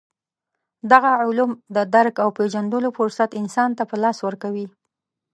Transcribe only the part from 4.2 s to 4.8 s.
ورکوي.